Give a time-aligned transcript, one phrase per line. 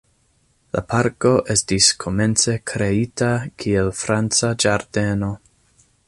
[0.75, 3.29] La parko estis komence kreita
[3.65, 5.33] kiel franca ĝardeno.